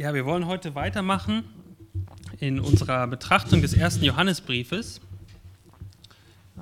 [0.00, 1.42] Ja, wir wollen heute weitermachen
[2.38, 5.00] in unserer Betrachtung des ersten Johannesbriefes.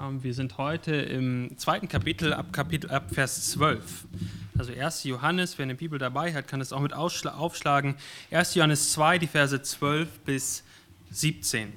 [0.01, 4.07] Ähm, wir sind heute im zweiten Kapitel ab, Kapitel ab Vers 12.
[4.57, 5.04] Also 1.
[5.04, 7.96] Johannes, wer eine Bibel dabei hat, kann es auch mit aufschlagen.
[8.30, 8.54] 1.
[8.54, 10.64] Johannes 2, die Verse 12 bis
[11.11, 11.75] 17.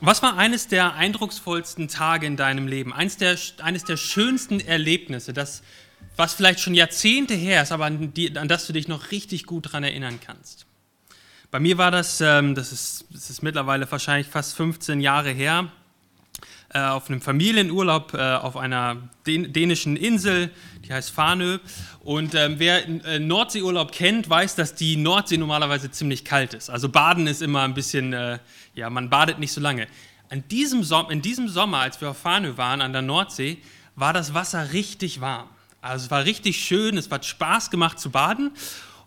[0.00, 2.92] Was war eines der eindrucksvollsten Tage in deinem Leben?
[2.92, 5.62] Eines der, eines der schönsten Erlebnisse, das
[6.20, 9.46] was vielleicht schon Jahrzehnte her ist, aber an, die, an das du dich noch richtig
[9.46, 10.66] gut daran erinnern kannst.
[11.50, 15.72] Bei mir war das, ähm, das, ist, das ist mittlerweile wahrscheinlich fast 15 Jahre her,
[16.74, 20.50] äh, auf einem Familienurlaub äh, auf einer dänischen Insel,
[20.84, 21.58] die heißt Farnö.
[22.00, 26.68] Und ähm, wer äh, Nordseeurlaub kennt, weiß, dass die Nordsee normalerweise ziemlich kalt ist.
[26.68, 28.38] Also Baden ist immer ein bisschen, äh,
[28.74, 29.88] ja, man badet nicht so lange.
[30.28, 33.56] An diesem in diesem Sommer, als wir auf Farnö waren, an der Nordsee,
[33.96, 35.48] war das Wasser richtig warm.
[35.80, 38.52] Also es war richtig schön, es hat Spaß gemacht zu baden.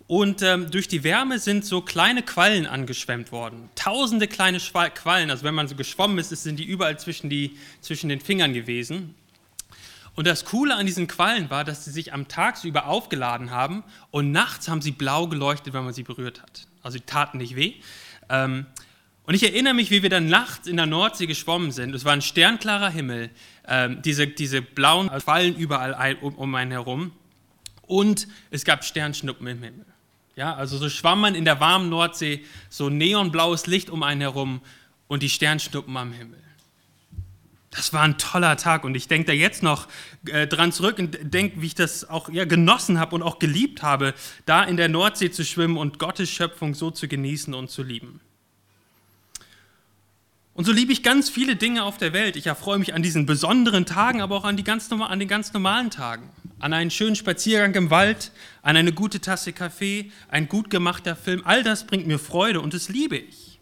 [0.07, 3.69] Und ähm, durch die Wärme sind so kleine Quallen angeschwemmt worden.
[3.75, 5.31] Tausende kleine Quallen.
[5.31, 9.15] Also wenn man so geschwommen ist, sind die überall zwischen, die, zwischen den Fingern gewesen.
[10.15, 13.83] Und das Coole an diesen Quallen war, dass sie sich am Tag über aufgeladen haben
[14.11, 16.67] und nachts haben sie blau geleuchtet, wenn man sie berührt hat.
[16.83, 17.75] Also die taten nicht weh.
[18.29, 18.67] Ähm,
[19.25, 21.95] und ich erinnere mich, wie wir dann nachts in der Nordsee geschwommen sind.
[21.95, 23.29] Es war ein sternklarer Himmel,
[23.67, 27.13] ähm, diese, diese blauen Fallen überall ein, um, um einen herum.
[27.83, 29.85] Und es gab Sternschnuppen im Himmel.
[30.35, 34.61] Ja, also so schwamm man in der warmen Nordsee, so neonblaues Licht um einen herum
[35.07, 36.39] und die Sternschnuppen am Himmel.
[37.69, 39.87] Das war ein toller Tag und ich denke da jetzt noch
[40.27, 43.83] äh, dran zurück und denke, wie ich das auch ja, genossen habe und auch geliebt
[43.83, 44.13] habe,
[44.45, 48.19] da in der Nordsee zu schwimmen und Gottes Schöpfung so zu genießen und zu lieben.
[50.55, 52.35] Und so liebe ich ganz viele Dinge auf der Welt.
[52.35, 55.51] Ich erfreue mich an diesen besonderen Tagen, aber auch an, die ganz, an den ganz
[55.51, 56.29] normalen Tagen.
[56.59, 61.41] An einen schönen Spaziergang im Wald, an eine gute Tasse Kaffee, ein gut gemachter Film.
[61.43, 63.59] All das bringt mir Freude und das liebe ich.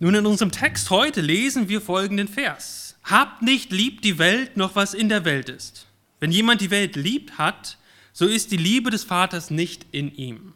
[0.00, 2.96] Nun, in unserem Text heute lesen wir folgenden Vers.
[3.04, 5.86] Habt nicht lieb die Welt, noch was in der Welt ist.
[6.18, 7.78] Wenn jemand die Welt liebt hat,
[8.12, 10.54] so ist die Liebe des Vaters nicht in ihm.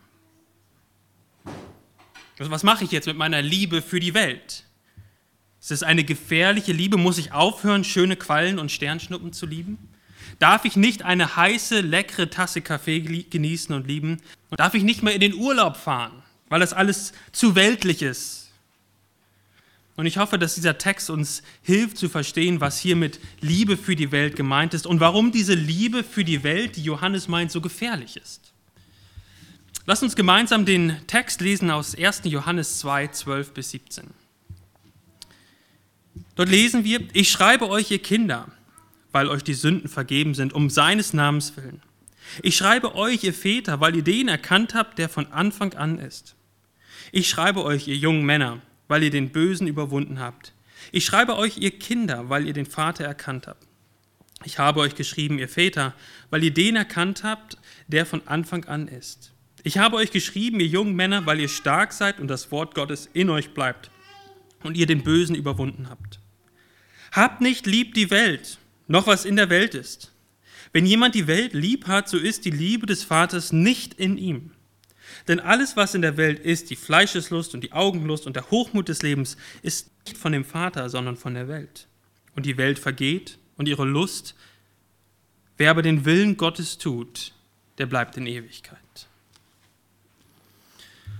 [2.38, 4.64] Also was mache ich jetzt mit meiner Liebe für die Welt?
[5.60, 6.96] Ist es eine gefährliche Liebe?
[6.96, 9.78] Muss ich aufhören, schöne Quallen und Sternschnuppen zu lieben?
[10.38, 14.18] Darf ich nicht eine heiße, leckere Tasse Kaffee genießen und lieben?
[14.50, 18.50] Und darf ich nicht mehr in den Urlaub fahren, weil das alles zu weltlich ist?
[19.96, 23.96] Und ich hoffe, dass dieser Text uns hilft zu verstehen, was hier mit Liebe für
[23.96, 27.62] die Welt gemeint ist und warum diese Liebe für die Welt, die Johannes meint, so
[27.62, 28.52] gefährlich ist.
[29.88, 32.22] Lass uns gemeinsam den Text lesen aus 1.
[32.24, 34.06] Johannes 2, 12 bis 17.
[36.34, 38.48] Dort lesen wir, ich schreibe euch, ihr Kinder,
[39.12, 41.80] weil euch die Sünden vergeben sind, um seines Namens willen.
[42.42, 46.34] Ich schreibe euch, ihr Väter, weil ihr den erkannt habt, der von Anfang an ist.
[47.12, 50.52] Ich schreibe euch, ihr jungen Männer, weil ihr den Bösen überwunden habt.
[50.90, 53.64] Ich schreibe euch, ihr Kinder, weil ihr den Vater erkannt habt.
[54.44, 55.94] Ich habe euch geschrieben, ihr Väter,
[56.30, 59.30] weil ihr den erkannt habt, der von Anfang an ist.
[59.66, 63.10] Ich habe euch geschrieben, ihr jungen Männer, weil ihr stark seid und das Wort Gottes
[63.12, 63.90] in euch bleibt
[64.62, 66.20] und ihr den Bösen überwunden habt.
[67.10, 70.12] Habt nicht lieb die Welt, noch was in der Welt ist.
[70.72, 74.52] Wenn jemand die Welt lieb hat, so ist die Liebe des Vaters nicht in ihm.
[75.26, 78.88] Denn alles, was in der Welt ist, die Fleischeslust und die Augenlust und der Hochmut
[78.88, 81.88] des Lebens, ist nicht von dem Vater, sondern von der Welt.
[82.36, 84.36] Und die Welt vergeht und ihre Lust.
[85.56, 87.32] Wer aber den Willen Gottes tut,
[87.78, 88.85] der bleibt in Ewigkeit.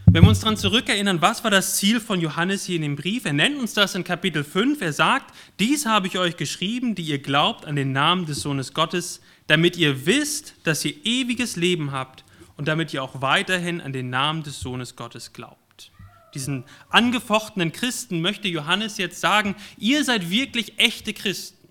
[0.09, 3.25] Wenn wir uns daran zurückerinnern, was war das Ziel von Johannes hier in dem Brief?
[3.25, 4.81] Er nennt uns das in Kapitel 5.
[4.81, 8.73] Er sagt, dies habe ich euch geschrieben, die ihr glaubt an den Namen des Sohnes
[8.73, 12.25] Gottes, damit ihr wisst, dass ihr ewiges Leben habt
[12.57, 15.91] und damit ihr auch weiterhin an den Namen des Sohnes Gottes glaubt.
[16.35, 21.69] Diesen angefochtenen Christen möchte Johannes jetzt sagen, ihr seid wirklich echte Christen.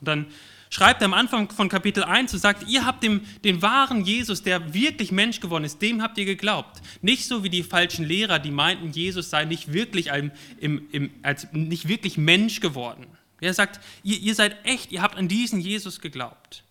[0.00, 0.26] Und dann
[0.74, 4.42] schreibt er am Anfang von Kapitel 1 und sagt, ihr habt dem, den wahren Jesus,
[4.42, 6.82] der wirklich Mensch geworden ist, dem habt ihr geglaubt.
[7.00, 11.10] Nicht so wie die falschen Lehrer, die meinten, Jesus sei nicht wirklich, im, im, im,
[11.22, 13.06] als, nicht wirklich Mensch geworden.
[13.40, 16.64] Er sagt, ihr, ihr seid echt, ihr habt an diesen Jesus geglaubt.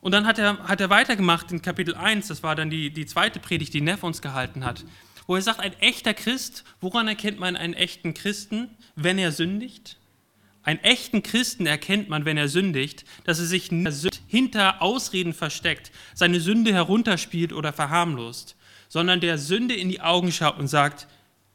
[0.00, 3.04] Und dann hat er, hat er weitergemacht in Kapitel 1, das war dann die, die
[3.04, 4.86] zweite Predigt, die Neff uns gehalten hat,
[5.26, 9.99] wo er sagt, ein echter Christ, woran erkennt man einen echten Christen, wenn er sündigt?
[10.70, 13.70] Einen echten Christen erkennt man, wenn er sündigt, dass er sich
[14.28, 18.54] hinter Ausreden versteckt, seine Sünde herunterspielt oder verharmlost,
[18.88, 21.08] sondern der Sünde in die Augen schaut und sagt,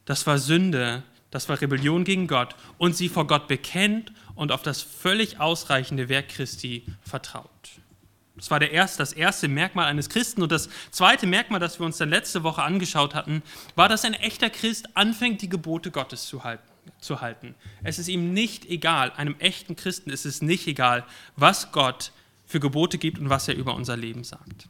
[0.03, 1.01] das war Sünde,
[1.31, 6.09] das war Rebellion gegen Gott und sie vor Gott bekennt und auf das völlig ausreichende
[6.09, 7.49] Werk Christi vertraut.
[8.35, 10.43] Das war der erste, das erste Merkmal eines Christen.
[10.43, 13.43] Und das zweite Merkmal, das wir uns dann letzte Woche angeschaut hatten,
[13.77, 16.74] war, dass ein echter Christ anfängt, die Gebote Gottes zu halten.
[16.99, 17.55] Zu halten.
[17.83, 21.05] Es ist ihm nicht egal, einem echten Christen ist es nicht egal,
[21.35, 22.11] was Gott
[22.45, 24.67] für Gebote gibt und was er über unser Leben sagt.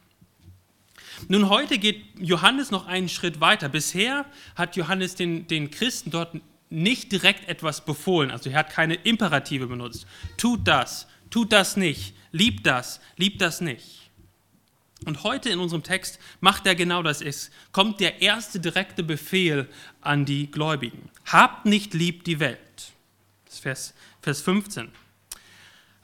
[1.28, 3.68] Nun, heute geht Johannes noch einen Schritt weiter.
[3.68, 6.34] Bisher hat Johannes den, den Christen dort
[6.68, 10.06] nicht direkt etwas befohlen, also er hat keine Imperative benutzt.
[10.36, 14.05] Tut das, tut das nicht, liebt das, liebt das nicht.
[15.04, 17.20] Und heute in unserem Text macht er genau das.
[17.20, 19.68] Es kommt der erste direkte Befehl
[20.00, 21.10] an die Gläubigen.
[21.26, 22.58] Habt nicht lieb die Welt.
[23.44, 24.88] Das ist Vers, Vers 15.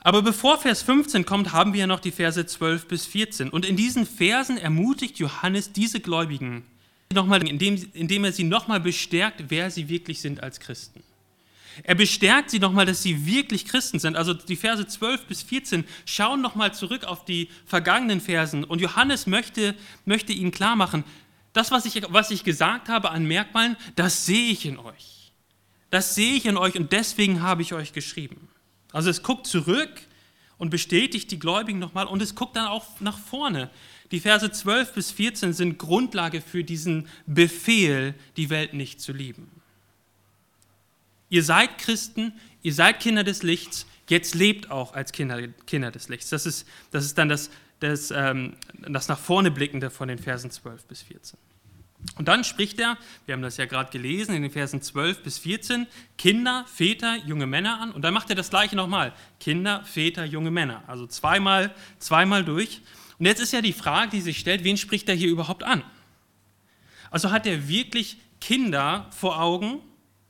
[0.04, 3.48] Aber bevor Vers 15 kommt, haben wir ja noch die Verse 12 bis 14.
[3.48, 6.64] Und in diesen Versen ermutigt Johannes diese Gläubigen,
[7.14, 11.02] nochmal, indem, indem er sie nochmal bestärkt, wer sie wirklich sind als Christen.
[11.82, 14.16] Er bestärkt sie nochmal, dass sie wirklich Christen sind.
[14.16, 18.64] Also die Verse 12 bis 14 schauen nochmal zurück auf die vergangenen Versen.
[18.64, 19.74] Und Johannes möchte,
[20.04, 21.04] möchte ihnen klar machen,
[21.52, 25.32] das, was ich, was ich gesagt habe an Merkmalen, das sehe ich in euch.
[25.90, 28.48] Das sehe ich in euch und deswegen habe ich euch geschrieben.
[28.92, 29.90] Also es guckt zurück
[30.56, 33.70] und bestätigt die Gläubigen nochmal und es guckt dann auch nach vorne.
[34.10, 39.62] Die Verse 12 bis 14 sind Grundlage für diesen Befehl, die Welt nicht zu lieben.
[41.32, 46.11] Ihr seid Christen, ihr seid Kinder des Lichts, jetzt lebt auch als Kinder, Kinder des
[46.11, 46.29] Lichts.
[46.29, 47.49] Das ist, das ist dann das,
[47.81, 48.55] das, ähm,
[48.87, 51.38] das nach vorne blickende von den Versen 12 bis 14.
[52.17, 55.38] Und dann spricht er, wir haben das ja gerade gelesen in den Versen 12 bis
[55.38, 55.87] 14,
[56.19, 57.93] Kinder, Väter, junge Männer an.
[57.93, 59.14] Und dann macht er das gleiche nochmal.
[59.40, 60.85] Kinder, Väter, junge Männer.
[60.87, 62.82] Also zweimal, zweimal durch.
[63.19, 65.82] Und jetzt ist ja die Frage, die sich stellt, wen spricht er hier überhaupt an?
[67.11, 69.81] Also hat er wirklich Kinder vor Augen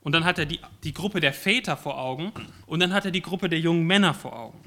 [0.03, 2.31] und dann hat er die, die Gruppe der Väter vor Augen
[2.65, 4.59] und dann hat er die Gruppe der jungen Männer vor Augen.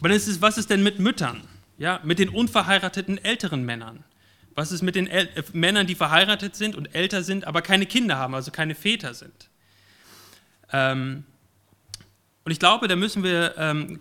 [0.00, 1.42] Aber ist, was ist denn mit Müttern?
[1.78, 4.04] Ja, mit den unverheirateten älteren Männern?
[4.54, 7.86] Was ist mit den El äh, Männern, die verheiratet sind und älter sind, aber keine
[7.86, 9.48] Kinder haben, also keine Väter sind?
[10.72, 11.24] Ähm,
[12.44, 14.00] und ich glaube, da müssen wir, ähm,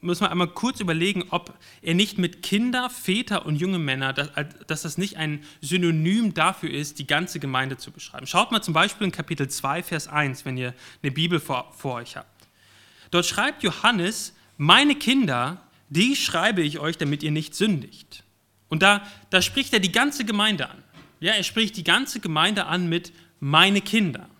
[0.00, 1.52] müssen wir einmal kurz überlegen, ob
[1.82, 4.30] er nicht mit Kinder, Väter und junge Männer, dass,
[4.66, 8.26] dass, das nicht ein Synonym dafür ist, die ganze Gemeinde zu beschreiben.
[8.26, 10.72] Schaut mal zum Beispiel in Kapitel 2, Vers 1, wenn ihr
[11.02, 12.48] eine Bibel vor, vor euch habt.
[13.10, 15.60] Dort schreibt Johannes, meine Kinder,
[15.90, 18.24] die schreibe ich euch, damit ihr nicht sündigt.
[18.70, 20.82] Und da, da spricht er die ganze Gemeinde an.
[21.20, 24.30] Ja, er spricht die ganze Gemeinde an mit meine Kinder.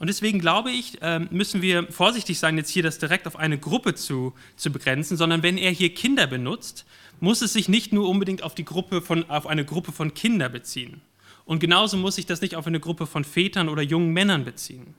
[0.00, 3.58] Und deswegen glaube ich, ähm, müssen wir vorsichtig sein, jetzt hier das direkt auf eine
[3.58, 6.86] Gruppe zu, zu begrenzen, sondern wenn er hier Kinder benutzt,
[7.20, 10.52] muss es sich nicht nur unbedingt auf, die Gruppe von, auf eine Gruppe von Kindern
[10.52, 11.02] beziehen.
[11.44, 14.94] Und genauso muss sich das nicht auf eine Gruppe von Vätern oder jungen Männern beziehen.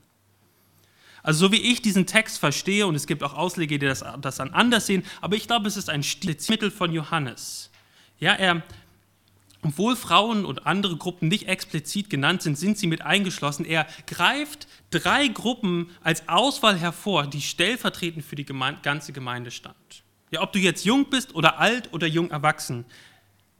[1.23, 4.35] Also so wie ich diesen Text verstehe, und es gibt auch Ausleger, die das, das
[4.35, 7.71] dann anders sehen, aber ich glaube, es ist ein Stilmittel von Johannes
[8.21, 8.61] ja, er,
[9.63, 13.65] obwohl Frauen und andere Gruppen nicht explizit genannt sind, sind sie mit eingeschlossen.
[13.65, 20.03] Er greift drei Gruppen als Auswahl hervor, die stellvertretend für die ganze Gemeinde stand.
[20.31, 22.85] Ja, ob du jetzt jung bist oder alt oder jung erwachsen,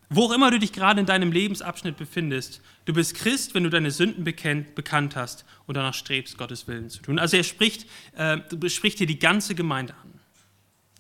[0.09, 3.69] wo auch immer du dich gerade in deinem Lebensabschnitt befindest, du bist Christ, wenn du
[3.69, 7.19] deine Sünden bekennt, bekannt hast und danach strebst, Gottes Willen zu tun.
[7.19, 7.86] Also er spricht,
[8.18, 10.11] äh, spricht hier die ganze Gemeinde an.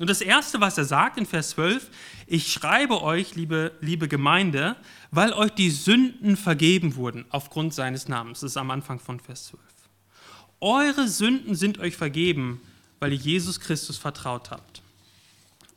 [0.01, 1.91] Und das Erste, was er sagt in Vers 12,
[2.25, 4.75] ich schreibe euch, liebe, liebe Gemeinde,
[5.11, 8.39] weil euch die Sünden vergeben wurden aufgrund seines Namens.
[8.39, 9.61] Das ist am Anfang von Vers 12.
[10.59, 12.61] Eure Sünden sind euch vergeben,
[12.99, 14.81] weil ihr Jesus Christus vertraut habt.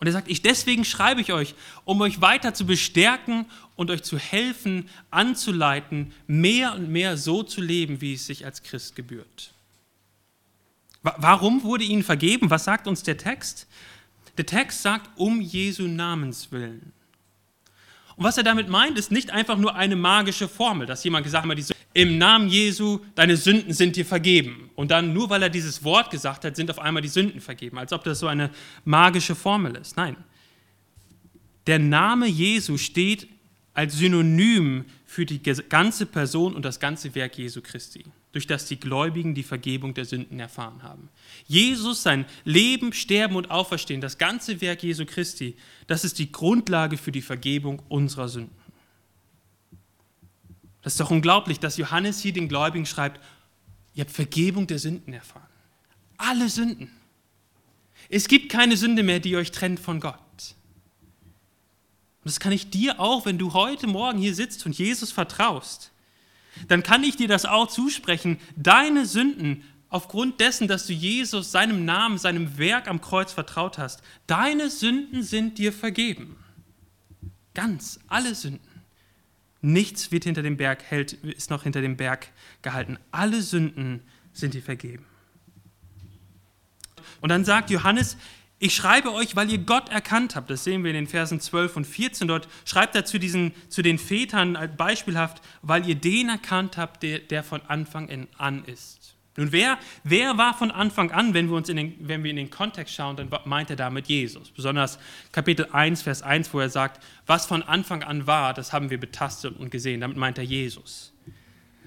[0.01, 1.55] Und er sagt, ich deswegen schreibe ich euch,
[1.85, 3.45] um euch weiter zu bestärken
[3.77, 8.63] und euch zu helfen, anzuleiten, mehr und mehr so zu leben, wie es sich als
[8.63, 9.53] Christ gebührt.
[11.03, 12.49] Warum wurde ihnen vergeben?
[12.49, 13.67] Was sagt uns der Text?
[14.37, 16.93] Der Text sagt, um Jesu Namens willen.
[18.17, 21.47] Und was er damit meint, ist nicht einfach nur eine magische Formel, dass jemand gesagt
[21.47, 24.71] hat, im Namen Jesu, deine Sünden sind dir vergeben.
[24.75, 27.79] Und dann, nur weil er dieses Wort gesagt hat, sind auf einmal die Sünden vergeben,
[27.79, 28.51] als ob das so eine
[28.85, 29.97] magische Formel ist.
[29.97, 30.17] Nein.
[31.67, 33.29] Der Name Jesu steht
[33.73, 38.81] als Synonym für die ganze Person und das ganze Werk Jesu Christi durch das die
[38.81, 41.09] Gläubigen die Vergebung der Sünden erfahren haben.
[41.47, 46.97] Jesus, sein Leben, Sterben und Auferstehen, das ganze Werk Jesu Christi, das ist die Grundlage
[46.97, 48.57] für die Vergebung unserer Sünden.
[50.83, 53.21] Das ist doch unglaublich, dass Johannes hier den Gläubigen schreibt,
[53.95, 55.47] ihr habt Vergebung der Sünden erfahren.
[56.17, 56.91] Alle Sünden.
[58.09, 60.19] Es gibt keine Sünde mehr, die euch trennt von Gott.
[62.25, 65.93] Und das kann ich dir auch, wenn du heute Morgen hier sitzt und Jesus vertraust
[66.69, 68.39] dann kann ich dir das auch zusprechen.
[68.57, 74.03] Deine Sünden aufgrund dessen, dass du Jesus, seinem Namen, seinem Werk am Kreuz vertraut hast,
[74.27, 76.37] deine Sünden sind dir vergeben.
[77.55, 78.69] Ganz, alle Sünden.
[79.61, 82.29] Nichts wird hinter dem Berg hält, ist noch hinter dem Berg
[82.63, 82.99] gehalten.
[83.13, 85.07] Alle Sünden sind dir vergeben.
[87.21, 88.17] Und dann sagt Johannes,
[88.65, 90.49] ich schreibe euch, weil ihr Gott erkannt habt.
[90.49, 92.29] Das sehen wir in den Versen 12 und 14.
[92.29, 97.19] Dort schreibt er zu, diesen, zu den Vätern beispielhaft, weil ihr den erkannt habt, der,
[97.19, 99.17] der von Anfang an ist.
[99.37, 102.37] Nun, wer, wer war von Anfang an, wenn wir, uns in den, wenn wir in
[102.37, 104.51] den Kontext schauen, dann meint er damit Jesus.
[104.51, 104.99] Besonders
[105.31, 108.99] Kapitel 1, Vers 1, wo er sagt, was von Anfang an war, das haben wir
[108.99, 110.01] betastet und gesehen.
[110.01, 111.14] Damit meint er Jesus.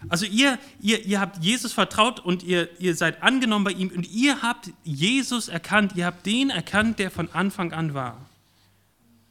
[0.10, 4.08] Also ihr, ihr, ihr habt Jesus vertraut und ihr, ihr seid angenommen bei ihm und
[4.10, 8.26] ihr habt Jesus erkannt, ihr habt den erkannt, der von Anfang an war.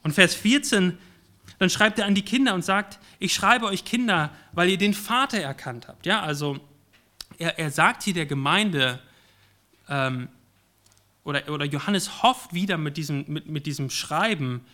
[0.02, 0.99] Und Vers 14,
[1.58, 4.94] dann schreibt er an die Kinder und sagt, ich schreibe euch Kinder, weil ihr den
[4.94, 6.04] Vater erkannt habt.
[6.06, 6.58] Ja, also
[7.38, 9.00] er, er sagt hier der Gemeinde,
[9.88, 10.28] ähm,
[11.25, 14.64] oder, oder Johannes hofft wieder mit diesem, mit, mit diesem Schreiben,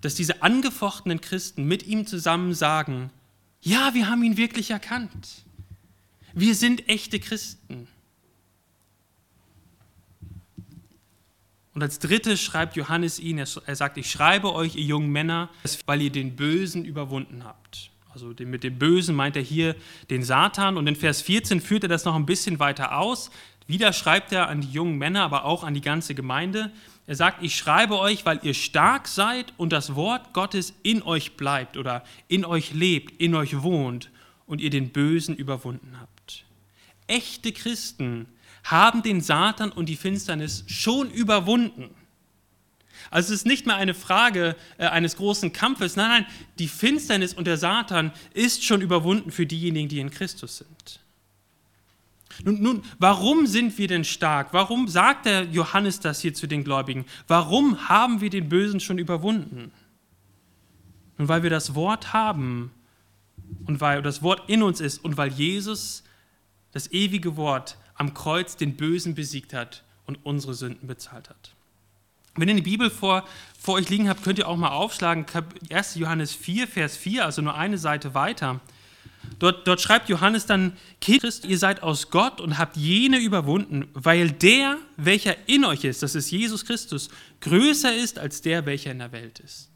[0.00, 3.10] dass diese angefochtenen Christen mit ihm zusammen sagen,
[3.60, 5.44] ja, wir haben ihn wirklich erkannt.
[6.32, 7.88] Wir sind echte Christen.
[11.74, 15.48] Und als drittes schreibt Johannes ihn, er sagt, ich schreibe euch, ihr jungen Männer,
[15.86, 17.90] weil ihr den Bösen überwunden habt.
[18.08, 19.76] Also mit dem Bösen meint er hier
[20.10, 20.76] den Satan.
[20.76, 23.30] Und in Vers 14 führt er das noch ein bisschen weiter aus.
[23.68, 26.72] Wieder schreibt er an die jungen Männer, aber auch an die ganze Gemeinde.
[27.08, 31.38] Er sagt, ich schreibe euch, weil ihr stark seid und das Wort Gottes in euch
[31.38, 34.10] bleibt oder in euch lebt, in euch wohnt
[34.44, 36.44] und ihr den Bösen überwunden habt.
[37.06, 38.26] Echte Christen
[38.62, 41.88] haben den Satan und die Finsternis schon überwunden.
[43.10, 46.26] Also es ist nicht mehr eine Frage äh, eines großen Kampfes, nein, nein,
[46.58, 51.00] die Finsternis und der Satan ist schon überwunden für diejenigen, die in Christus sind.
[52.44, 54.52] Nun, nun, warum sind wir denn stark?
[54.52, 57.04] Warum sagt der Johannes das hier zu den Gläubigen?
[57.26, 59.72] Warum haben wir den Bösen schon überwunden?
[61.16, 62.70] Nun, weil wir das Wort haben
[63.66, 66.04] und weil das Wort in uns ist und weil Jesus,
[66.72, 71.54] das ewige Wort, am Kreuz den Bösen besiegt hat und unsere Sünden bezahlt hat.
[72.36, 73.24] Wenn ihr die Bibel vor,
[73.58, 75.26] vor euch liegen habt, könnt ihr auch mal aufschlagen,
[75.70, 75.96] 1.
[75.96, 78.60] Johannes 4, Vers 4, also nur eine Seite weiter.
[79.38, 84.30] Dort, dort schreibt Johannes dann, Christ, ihr seid aus Gott und habt jene überwunden, weil
[84.30, 87.08] der, welcher in euch ist, das ist Jesus Christus,
[87.40, 89.70] größer ist als der, welcher in der Welt ist.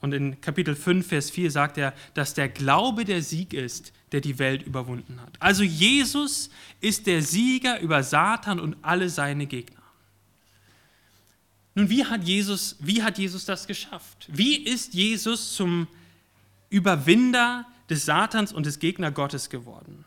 [0.00, 4.20] Und in Kapitel 5, Vers 4 sagt er, dass der Glaube der Sieg ist, der
[4.20, 5.34] die Welt überwunden hat.
[5.40, 9.80] Also Jesus ist der Sieger über Satan und alle seine Gegner.
[11.74, 14.26] Nun, wie hat Jesus, wie hat Jesus das geschafft?
[14.28, 15.86] Wie ist Jesus zum
[16.70, 20.04] Überwinder des Satans und des Gegner Gottes geworden.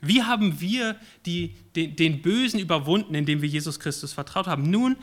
[0.00, 4.70] Wie haben wir die, den, den Bösen überwunden, indem wir Jesus Christus vertraut haben?
[4.70, 4.96] Nun,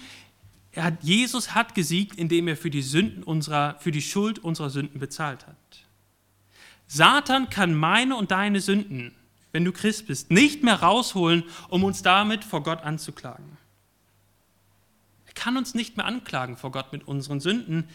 [0.76, 5.00] hat, Jesus hat gesiegt, indem er für die, Sünden unserer, für die Schuld unserer Sünden
[5.00, 5.56] bezahlt hat.
[6.88, 9.14] Satan kann meine und deine Sünden,
[9.52, 13.58] wenn du Christ bist, nicht mehr rausholen, um uns damit vor Gott anzuklagen.
[15.28, 17.88] Er kann uns nicht mehr anklagen vor Gott mit unseren Sünden,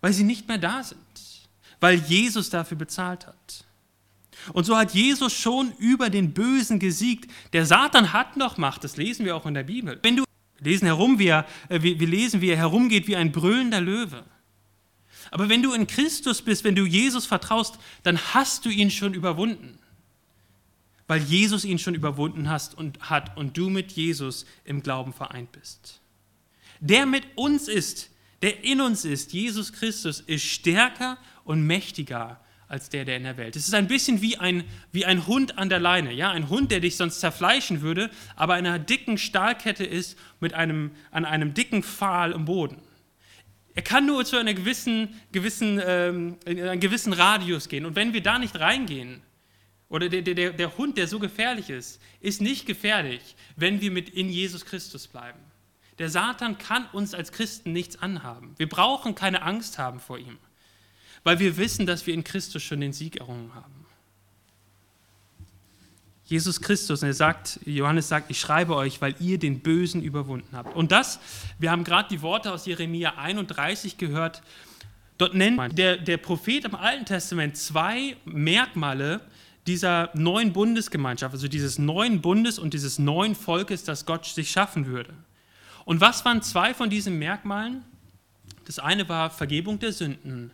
[0.00, 1.39] weil sie nicht mehr da sind
[1.80, 3.64] weil Jesus dafür bezahlt hat.
[4.52, 7.30] Und so hat Jesus schon über den Bösen gesiegt.
[7.52, 9.98] Der Satan hat noch Macht, das lesen wir auch in der Bibel.
[10.02, 10.24] Wenn du
[10.60, 14.24] lesen herum, wie er, äh, wir lesen, wie er herumgeht wie ein brüllender Löwe.
[15.30, 19.14] Aber wenn du in Christus bist, wenn du Jesus vertraust, dann hast du ihn schon
[19.14, 19.78] überwunden.
[21.06, 25.52] Weil Jesus ihn schon überwunden hast und hat und du mit Jesus im Glauben vereint
[25.52, 26.00] bist.
[26.80, 28.10] Der mit uns ist,
[28.42, 33.36] der in uns ist, Jesus Christus, ist stärker und mächtiger als der, der in der
[33.36, 33.56] Welt.
[33.56, 36.12] Es ist ein bisschen wie ein, wie ein Hund an der Leine.
[36.12, 36.30] Ja?
[36.30, 40.92] Ein Hund, der dich sonst zerfleischen würde, aber in einer dicken Stahlkette ist mit einem,
[41.10, 42.80] an einem dicken Pfahl im Boden.
[43.74, 47.84] Er kann nur zu einer gewissen, gewissen, ähm, in einem gewissen Radius gehen.
[47.84, 49.20] Und wenn wir da nicht reingehen,
[49.88, 54.08] oder der, der, der Hund, der so gefährlich ist, ist nicht gefährlich, wenn wir mit
[54.10, 55.40] in Jesus Christus bleiben.
[55.98, 58.54] Der Satan kann uns als Christen nichts anhaben.
[58.58, 60.38] Wir brauchen keine Angst haben vor ihm
[61.24, 63.80] weil wir wissen, dass wir in Christus schon den Sieg errungen haben.
[66.24, 70.56] Jesus Christus, und er sagt, Johannes sagt, ich schreibe euch, weil ihr den Bösen überwunden
[70.56, 70.76] habt.
[70.76, 71.18] Und das,
[71.58, 74.40] wir haben gerade die Worte aus Jeremia 31 gehört,
[75.18, 79.20] dort nennt der, der Prophet im Alten Testament zwei Merkmale
[79.66, 84.86] dieser neuen Bundesgemeinschaft, also dieses neuen Bundes und dieses neuen Volkes, das Gott sich schaffen
[84.86, 85.12] würde.
[85.84, 87.82] Und was waren zwei von diesen Merkmalen?
[88.66, 90.52] Das eine war Vergebung der Sünden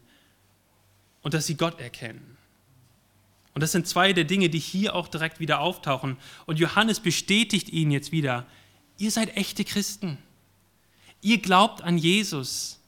[1.27, 2.37] und dass sie Gott erkennen.
[3.53, 6.19] Und das sind zwei der Dinge, die hier auch direkt wieder auftauchen.
[6.47, 8.47] Und Johannes bestätigt ihnen jetzt wieder,
[8.97, 10.19] ihr seid echte Christen.
[11.23, 12.79] Ihr glaubt an Jesus.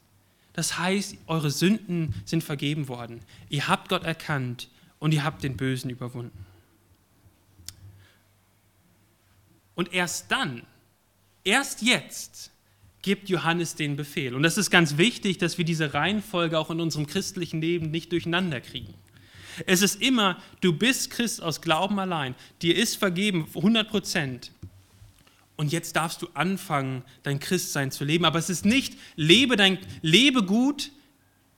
[0.53, 3.19] Das heißt, eure Sünden sind vergeben worden.
[3.49, 4.69] Ihr habt Gott erkannt
[4.99, 6.45] und ihr habt den Bösen überwunden.
[9.75, 10.65] Und erst dann,
[11.43, 12.51] erst jetzt,
[13.01, 14.35] gibt Johannes den Befehl.
[14.35, 18.11] Und das ist ganz wichtig, dass wir diese Reihenfolge auch in unserem christlichen Leben nicht
[18.11, 18.93] durcheinander kriegen.
[19.65, 24.51] Es ist immer, du bist Christ aus Glauben allein, dir ist vergeben 100 Prozent.
[25.55, 28.23] Und jetzt darfst du anfangen, dein Christsein zu leben.
[28.23, 30.91] Aber es ist nicht, lebe, dein, lebe gut,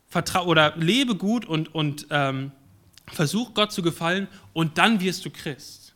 [0.08, 2.52] vertrau, oder lebe gut und, und ähm,
[3.06, 5.94] versuch Gott zu gefallen und dann wirst du Christ.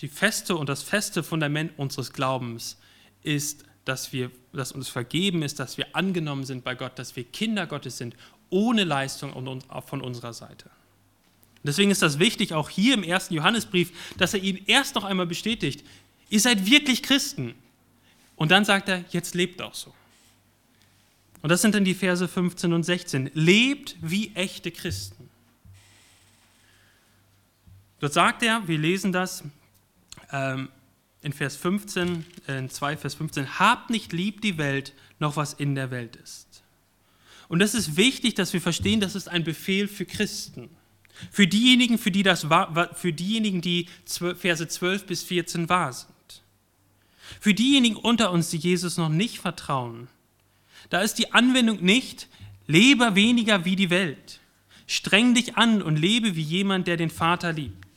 [0.00, 2.76] Die feste und das feste Fundament unseres Glaubens
[3.22, 7.24] ist, dass, wir, dass uns vergeben ist, dass wir angenommen sind bei Gott, dass wir
[7.24, 8.14] Kinder Gottes sind,
[8.50, 9.32] ohne Leistung
[9.86, 10.70] von unserer Seite.
[11.62, 15.26] Deswegen ist das wichtig, auch hier im ersten Johannesbrief, dass er ihn erst noch einmal
[15.26, 15.84] bestätigt,
[16.28, 17.54] ihr seid wirklich Christen.
[18.36, 19.92] Und dann sagt er, jetzt lebt auch so.
[21.40, 23.30] Und das sind dann die Verse 15 und 16.
[23.32, 25.30] Lebt wie echte Christen.
[28.00, 29.42] Dort sagt er, wir lesen das,
[30.30, 30.68] ähm,
[31.22, 35.52] in Vers 15, äh, in 2 Vers 15, habt nicht lieb die Welt, noch was
[35.52, 36.62] in der Welt ist.
[37.48, 40.68] Und das ist wichtig, dass wir verstehen, das ist ein Befehl für Christen.
[41.32, 46.42] Für diejenigen, für die das war, für diejenigen, die Verse 12 bis 14 wahr sind.
[47.40, 50.08] Für diejenigen unter uns, die Jesus noch nicht vertrauen,
[50.90, 52.28] da ist die Anwendung nicht,
[52.66, 54.40] lebe weniger wie die Welt.
[54.86, 57.87] Streng dich an und lebe wie jemand, der den Vater liebt.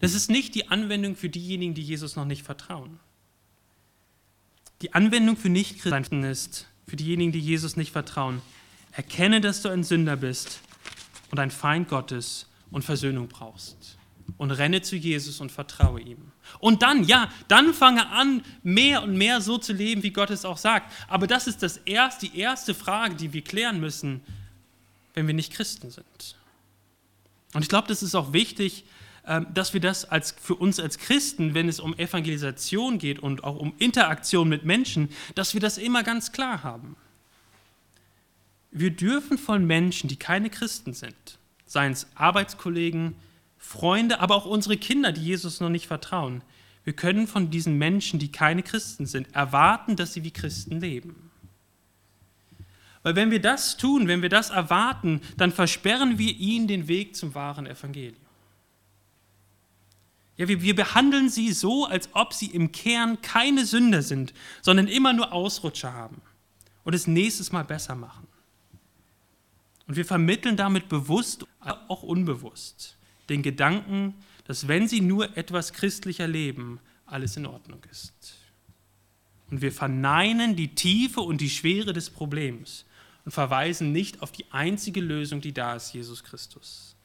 [0.00, 3.00] Das ist nicht die Anwendung für diejenigen, die Jesus noch nicht vertrauen.
[4.82, 8.42] Die Anwendung für Nichtchristen ist, für diejenigen, die Jesus nicht vertrauen,
[8.92, 10.60] erkenne, dass du ein Sünder bist
[11.30, 13.96] und ein Feind Gottes und Versöhnung brauchst.
[14.38, 16.32] Und renne zu Jesus und vertraue ihm.
[16.58, 20.44] Und dann, ja, dann fange an, mehr und mehr so zu leben, wie Gott es
[20.44, 20.92] auch sagt.
[21.08, 24.20] Aber das ist das erst, die erste Frage, die wir klären müssen,
[25.14, 26.36] wenn wir nicht Christen sind.
[27.54, 28.84] Und ich glaube, das ist auch wichtig,
[29.52, 33.56] dass wir das als, für uns als Christen, wenn es um Evangelisation geht und auch
[33.56, 36.96] um Interaktion mit Menschen, dass wir das immer ganz klar haben.
[38.70, 43.16] Wir dürfen von Menschen, die keine Christen sind, seien es Arbeitskollegen,
[43.58, 46.42] Freunde, aber auch unsere Kinder, die Jesus noch nicht vertrauen,
[46.84, 51.32] wir können von diesen Menschen, die keine Christen sind, erwarten, dass sie wie Christen leben.
[53.02, 57.16] Weil wenn wir das tun, wenn wir das erwarten, dann versperren wir ihnen den Weg
[57.16, 58.25] zum wahren Evangelium.
[60.36, 64.86] Ja, wir, wir behandeln sie so, als ob sie im Kern keine Sünder sind, sondern
[64.88, 66.20] immer nur Ausrutscher haben
[66.84, 68.26] und es nächstes Mal besser machen.
[69.86, 72.96] Und wir vermitteln damit bewusst, auch unbewusst,
[73.28, 74.14] den Gedanken,
[74.46, 78.36] dass wenn sie nur etwas christlicher leben, alles in Ordnung ist.
[79.50, 82.84] Und wir verneinen die Tiefe und die Schwere des Problems
[83.24, 86.95] und verweisen nicht auf die einzige Lösung, die da ist, Jesus Christus.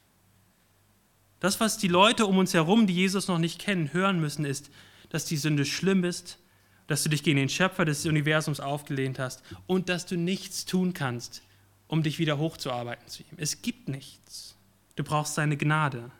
[1.41, 4.69] Das, was die Leute um uns herum, die Jesus noch nicht kennen, hören müssen, ist,
[5.10, 6.38] dass die Sünde schlimm ist,
[6.86, 10.93] dass du dich gegen den Schöpfer des Universums aufgelehnt hast und dass du nichts tun
[10.93, 11.41] kannst,
[11.88, 13.38] um dich wieder hochzuarbeiten zu ihm.
[13.38, 14.56] Es gibt nichts.
[14.95, 16.12] Du brauchst seine Gnade.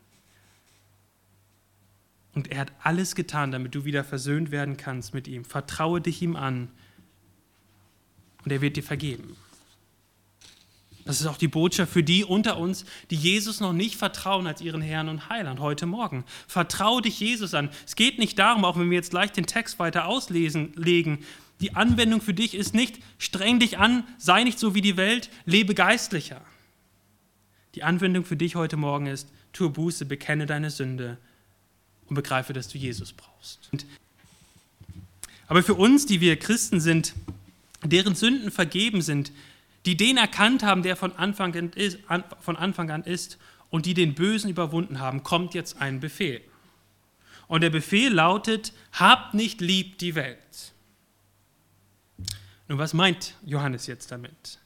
[2.34, 5.45] Und er hat alles getan, damit du wieder versöhnt werden kannst mit ihm.
[5.45, 6.69] Vertraue dich ihm an
[8.43, 9.38] und er wird dir vergeben.
[11.05, 14.61] Das ist auch die Botschaft für die unter uns, die Jesus noch nicht vertrauen als
[14.61, 16.25] ihren Herrn und Heiland heute Morgen.
[16.47, 17.69] Vertraue dich Jesus an.
[17.85, 21.25] Es geht nicht darum, auch wenn wir jetzt gleich den Text weiter auslesen, legen,
[21.59, 25.29] die Anwendung für dich ist nicht, streng dich an, sei nicht so wie die Welt,
[25.45, 26.41] lebe geistlicher.
[27.75, 31.17] Die Anwendung für dich heute Morgen ist, tue Buße, bekenne deine Sünde
[32.07, 33.69] und begreife, dass du Jesus brauchst.
[35.47, 37.13] Aber für uns, die wir Christen sind,
[37.83, 39.31] deren Sünden vergeben sind,
[39.85, 41.99] die den erkannt haben, der von Anfang an ist,
[42.39, 43.37] von Anfang an ist
[43.69, 46.41] und die den Bösen überwunden haben, kommt jetzt ein Befehl.
[47.47, 50.73] Und der Befehl lautet, habt nicht lieb die Welt.
[52.67, 54.59] Nun, was meint Johannes jetzt damit?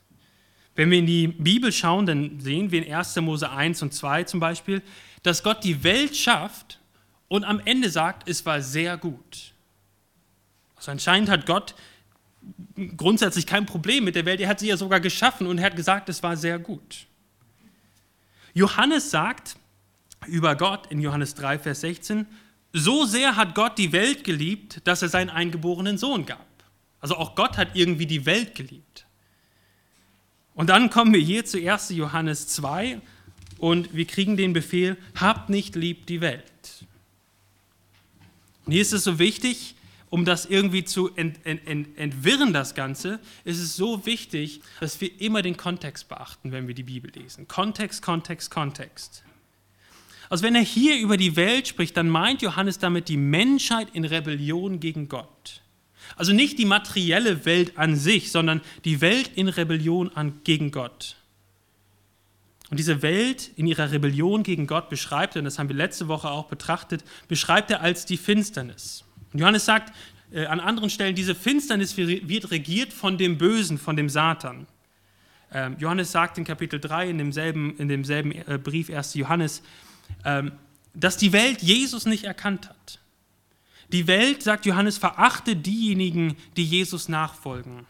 [0.75, 3.15] Wenn wir in die Bibel schauen, dann sehen wir in 1.
[3.17, 4.81] Mose 1 und 2 zum Beispiel,
[5.23, 6.79] dass Gott die Welt schafft
[7.27, 9.53] und am Ende sagt, es war sehr gut.
[10.75, 11.73] Also anscheinend hat Gott
[12.97, 14.39] grundsätzlich kein Problem mit der Welt.
[14.41, 17.07] Er hat sie ja sogar geschaffen und er hat gesagt, es war sehr gut.
[18.53, 19.57] Johannes sagt
[20.27, 22.25] über Gott in Johannes 3, Vers 16,
[22.73, 26.45] so sehr hat Gott die Welt geliebt, dass er seinen eingeborenen Sohn gab.
[26.99, 29.05] Also auch Gott hat irgendwie die Welt geliebt.
[30.55, 31.89] Und dann kommen wir hier zu 1.
[31.89, 33.01] Johannes 2
[33.57, 36.43] und wir kriegen den Befehl, habt nicht lieb die Welt.
[38.65, 39.75] Und hier ist es so wichtig,
[40.09, 44.99] um das irgendwie zu ent, ent, ent, entwirren, das Ganze, ist es so wichtig, dass
[45.01, 47.47] wir immer den Kontext beachten, wenn wir die Bibel lesen.
[47.47, 49.23] Kontext, Kontext, Kontext.
[50.29, 54.05] Also wenn er hier über die Welt spricht, dann meint Johannes damit die Menschheit in
[54.05, 55.61] Rebellion gegen Gott.
[56.15, 61.15] Also nicht die materielle Welt an sich, sondern die Welt in Rebellion an, gegen Gott.
[62.69, 66.07] Und diese Welt in ihrer Rebellion gegen Gott beschreibt er, und das haben wir letzte
[66.07, 69.04] Woche auch betrachtet, beschreibt er als die Finsternis.
[69.35, 69.93] Und Johannes sagt
[70.31, 74.65] äh, an anderen Stellen, diese Finsternis wird regiert von dem Bösen, von dem Satan.
[75.51, 79.15] Ähm, Johannes sagt in Kapitel 3 in demselben, in demselben äh, Brief 1.
[79.15, 79.61] Johannes,
[80.23, 80.53] ähm,
[80.93, 83.01] dass die Welt Jesus nicht erkannt hat.
[83.89, 87.85] Die Welt, sagt Johannes, verachte diejenigen, die Jesus nachfolgen.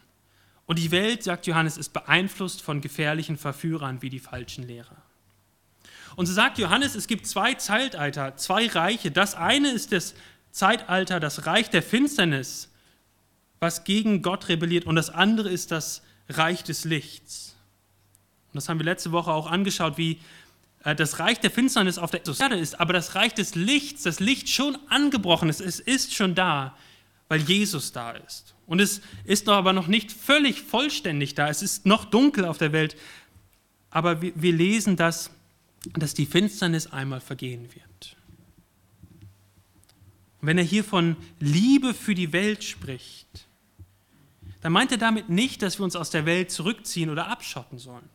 [0.66, 4.96] Und die Welt, sagt Johannes, ist beeinflusst von gefährlichen Verführern wie die falschen Lehrer.
[6.16, 9.12] Und so sagt Johannes, es gibt zwei Zeitalter, zwei Reiche.
[9.12, 10.16] Das eine ist das
[10.56, 12.70] Zeitalter, das Reich der Finsternis,
[13.60, 14.86] was gegen Gott rebelliert.
[14.86, 17.54] Und das andere ist das Reich des Lichts.
[18.48, 20.18] Und das haben wir letzte Woche auch angeschaut, wie
[20.82, 24.18] äh, das Reich der Finsternis auf der Erde ist, aber das Reich des Lichts, das
[24.18, 26.74] Licht schon angebrochen ist, es ist schon da,
[27.28, 28.54] weil Jesus da ist.
[28.66, 32.72] Und es ist aber noch nicht völlig vollständig da, es ist noch dunkel auf der
[32.72, 32.96] Welt,
[33.90, 35.30] aber wir, wir lesen, dass,
[35.94, 38.16] dass die Finsternis einmal vergehen wird.
[40.46, 43.48] Wenn er hier von Liebe für die Welt spricht,
[44.60, 48.08] dann meint er damit nicht, dass wir uns aus der Welt zurückziehen oder abschotten sollen.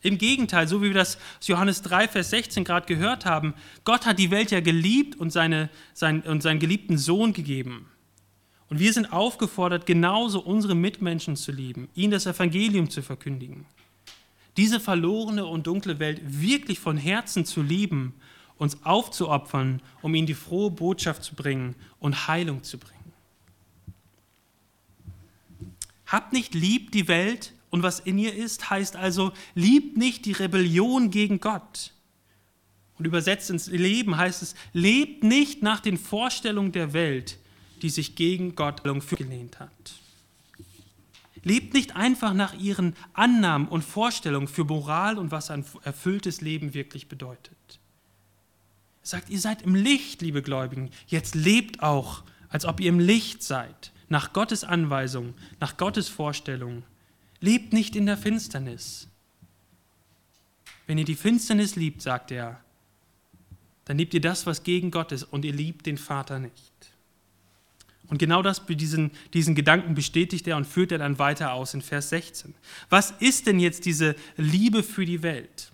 [0.00, 3.52] Im Gegenteil, so wie wir das aus Johannes 3, Vers 16 gerade gehört haben,
[3.84, 7.86] Gott hat die Welt ja geliebt und, seine, sein, und seinen geliebten Sohn gegeben.
[8.70, 13.66] Und wir sind aufgefordert, genauso unsere Mitmenschen zu lieben, ihnen das Evangelium zu verkündigen.
[14.56, 18.14] Diese verlorene und dunkle Welt wirklich von Herzen zu lieben,
[18.62, 23.12] uns aufzuopfern, um ihnen die frohe Botschaft zu bringen und Heilung zu bringen.
[26.06, 30.32] Habt nicht lieb die Welt und was in ihr ist, heißt also, liebt nicht die
[30.32, 31.92] Rebellion gegen Gott.
[32.98, 37.38] Und übersetzt ins Leben heißt es, lebt nicht nach den Vorstellungen der Welt,
[37.80, 39.94] die sich gegen Gott gelehnt hat.
[41.42, 46.74] Lebt nicht einfach nach ihren Annahmen und Vorstellungen für Moral und was ein erfülltes Leben
[46.74, 47.56] wirklich bedeutet.
[49.02, 50.90] Er sagt, ihr seid im Licht, liebe Gläubigen.
[51.06, 56.84] Jetzt lebt auch, als ob ihr im Licht seid, nach Gottes Anweisung, nach Gottes Vorstellung
[57.42, 59.08] Lebt nicht in der Finsternis.
[60.86, 62.60] Wenn ihr die Finsternis liebt, sagt er,
[63.84, 66.72] dann liebt ihr das, was gegen Gott ist, und ihr liebt den Vater nicht.
[68.06, 71.82] Und genau das, diesen, diesen Gedanken bestätigt er und führt er dann weiter aus in
[71.82, 72.54] Vers 16.
[72.90, 75.71] Was ist denn jetzt diese Liebe für die Welt?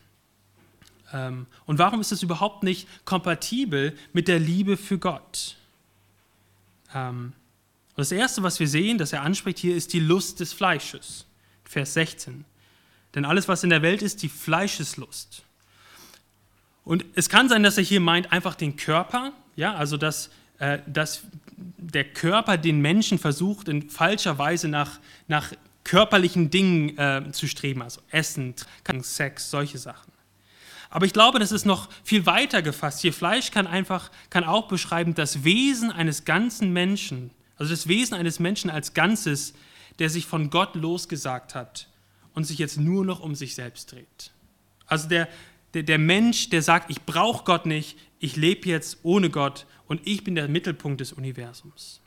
[1.12, 5.56] Ähm, und warum ist es überhaupt nicht kompatibel mit der Liebe für Gott?
[6.94, 7.32] Ähm,
[7.96, 11.26] das Erste, was wir sehen, das er anspricht hier, ist die Lust des Fleisches.
[11.64, 12.44] Vers 16.
[13.14, 15.42] Denn alles, was in der Welt ist, die Fleischeslust.
[16.84, 20.78] Und es kann sein, dass er hier meint einfach den Körper, ja, also dass, äh,
[20.86, 21.22] dass
[21.56, 25.52] der Körper den Menschen versucht, in falscher Weise nach, nach
[25.84, 28.54] körperlichen Dingen äh, zu streben, also Essen,
[29.02, 30.12] Sex, solche Sachen.
[30.90, 33.00] Aber ich glaube, das ist noch viel weiter gefasst.
[33.00, 38.14] Hier Fleisch kann einfach, kann auch beschreiben das Wesen eines ganzen Menschen, also das Wesen
[38.14, 39.54] eines Menschen als Ganzes,
[39.98, 41.88] der sich von Gott losgesagt hat
[42.34, 44.32] und sich jetzt nur noch um sich selbst dreht.
[44.86, 45.28] Also der,
[45.74, 50.06] der, der Mensch, der sagt, ich brauche Gott nicht, ich lebe jetzt ohne Gott und
[50.06, 52.00] ich bin der Mittelpunkt des Universums.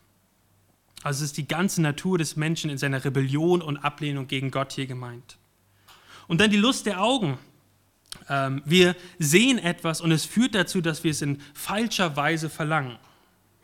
[1.04, 4.74] Also es ist die ganze Natur des Menschen in seiner Rebellion und Ablehnung gegen Gott
[4.74, 5.38] hier gemeint.
[6.28, 7.38] Und dann die Lust der Augen.
[8.30, 12.98] Ähm, wir sehen etwas und es führt dazu, dass wir es in falscher Weise verlangen.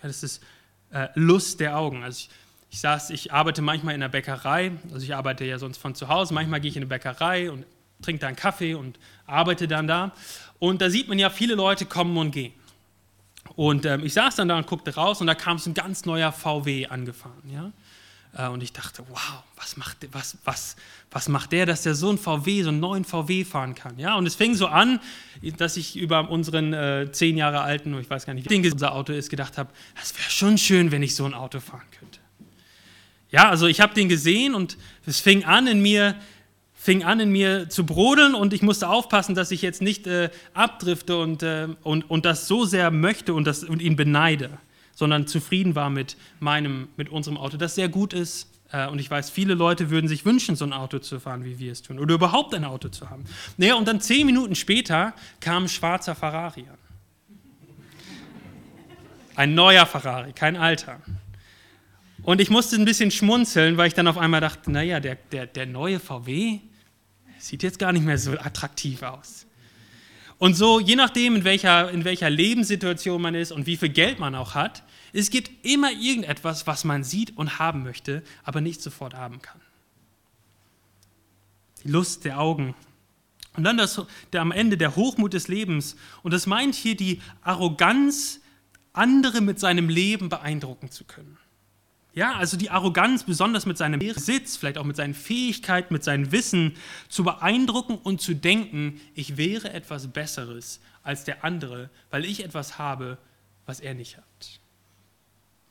[0.02, 0.44] Das ist
[0.92, 2.04] äh, Lust der Augen.
[2.04, 2.30] Also ich
[2.70, 6.10] ich saß, ich arbeite manchmal in der Bäckerei, also ich arbeite ja sonst von zu
[6.10, 7.66] Hause, manchmal gehe ich in eine Bäckerei und
[8.02, 10.12] trinke da einen Kaffee und arbeite dann da.
[10.60, 12.54] Und da sieht man ja, viele Leute kommen und gehen.
[13.56, 16.06] Und ähm, ich saß dann da und guckte raus und da kam so ein ganz
[16.06, 17.50] neuer VW angefahren.
[17.52, 17.72] Ja?
[18.38, 20.76] Äh, und ich dachte, wow, was macht, was, was,
[21.12, 23.98] was macht der, dass der so einen VW, so einen neuen VW fahren kann?
[23.98, 24.16] Ja?
[24.16, 25.00] Und es fing so an,
[25.58, 29.14] dass ich über unseren äh, zehn Jahre alten, ich weiß gar nicht, wie unser Auto
[29.14, 29.70] ist, gedacht habe,
[30.00, 32.20] das wäre schon schön, wenn ich so ein Auto fahren könnte.
[33.30, 36.16] Ja, also ich habe den gesehen und es fing an in mir,
[36.74, 40.30] fing an in mir zu brodeln und ich musste aufpassen, dass ich jetzt nicht äh,
[40.54, 44.60] abdrifte und, äh, und, und das so sehr möchte und, das, und ihn beneide,
[44.98, 49.10] sondern zufrieden war mit meinem, mit unserem Auto, das sehr gut ist, Äh, und ich
[49.10, 52.00] weiß, viele Leute würden sich wünschen, so ein Auto zu fahren, wie wir es tun,
[52.00, 53.24] oder überhaupt ein Auto zu haben.
[53.56, 56.78] Naja, und dann zehn Minuten später kam ein schwarzer Ferrari an.
[59.36, 61.00] Ein neuer Ferrari, kein alter.
[62.24, 65.46] Und ich musste ein bisschen schmunzeln, weil ich dann auf einmal dachte, naja, der, der,
[65.46, 66.60] der neue VW
[67.40, 69.46] sieht jetzt gar nicht mehr so attraktiv aus.
[70.40, 74.20] Und so, je nachdem, in welcher, in welcher Lebenssituation man ist und wie viel Geld
[74.20, 74.84] man auch hat,
[75.20, 79.60] es gibt immer irgendetwas, was man sieht und haben möchte, aber nicht sofort haben kann.
[81.84, 82.76] Die Lust der Augen.
[83.56, 84.00] Und dann das,
[84.32, 85.96] der, am Ende der Hochmut des Lebens.
[86.22, 88.42] Und das meint hier die Arroganz,
[88.94, 91.40] andere mit seinem Leben beeindrucken zu können.
[92.14, 96.32] Ja, also die Arroganz, besonders mit seinem Besitz, vielleicht auch mit seinen Fähigkeiten, mit seinem
[96.32, 96.76] Wissen,
[97.10, 102.78] zu beeindrucken und zu denken, ich wäre etwas Besseres als der andere, weil ich etwas
[102.78, 103.18] habe,
[103.66, 104.60] was er nicht hat.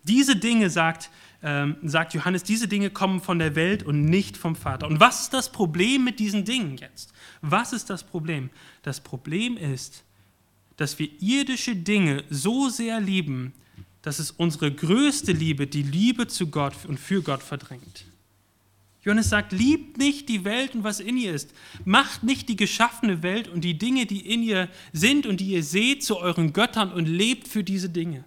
[0.07, 1.11] Diese Dinge, sagt,
[1.43, 4.87] ähm, sagt Johannes, diese Dinge kommen von der Welt und nicht vom Vater.
[4.87, 7.13] Und was ist das Problem mit diesen Dingen jetzt?
[7.41, 8.51] Was ist das Problem?
[8.83, 10.05] Das Problem ist,
[10.77, 13.53] dass wir irdische Dinge so sehr lieben,
[14.03, 18.05] dass es unsere größte Liebe, die Liebe zu Gott und für Gott verdrängt.
[19.03, 21.53] Johannes sagt, liebt nicht die Welt und was in ihr ist.
[21.85, 25.63] Macht nicht die geschaffene Welt und die Dinge, die in ihr sind und die ihr
[25.63, 28.25] seht, zu euren Göttern und lebt für diese Dinge.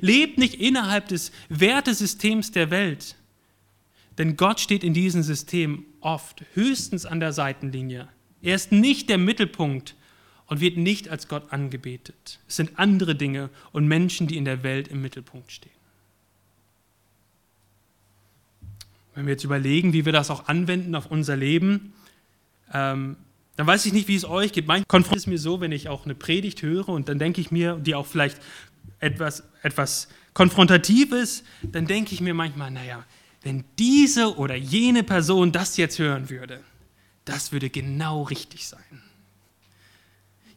[0.00, 3.16] Lebt nicht innerhalb des Wertesystems der Welt,
[4.18, 8.08] denn Gott steht in diesem System oft höchstens an der Seitenlinie.
[8.42, 9.94] Er ist nicht der Mittelpunkt
[10.46, 12.40] und wird nicht als Gott angebetet.
[12.48, 15.72] Es sind andere Dinge und Menschen, die in der Welt im Mittelpunkt stehen.
[19.14, 21.94] Wenn wir jetzt überlegen, wie wir das auch anwenden auf unser Leben,
[22.72, 23.16] ähm,
[23.56, 24.66] dann weiß ich nicht, wie es euch geht.
[24.66, 27.50] Manchmal konfrontiert es mir so, wenn ich auch eine Predigt höre und dann denke ich
[27.50, 28.38] mir, die auch vielleicht
[29.00, 31.14] etwas, etwas konfrontativ
[31.62, 33.04] dann denke ich mir manchmal, naja,
[33.42, 36.62] wenn diese oder jene Person das jetzt hören würde,
[37.24, 39.02] das würde genau richtig sein.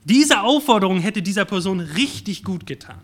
[0.03, 3.01] Diese Aufforderung hätte dieser Person richtig gut getan.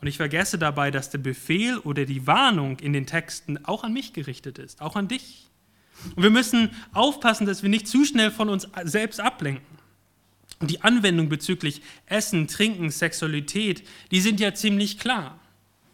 [0.00, 3.92] Und ich vergesse dabei, dass der Befehl oder die Warnung in den Texten auch an
[3.92, 5.46] mich gerichtet ist, auch an dich.
[6.16, 9.69] Und wir müssen aufpassen, dass wir nicht zu schnell von uns selbst ablenken.
[10.62, 15.40] Die Anwendung bezüglich Essen, Trinken, Sexualität, die sind ja ziemlich klar.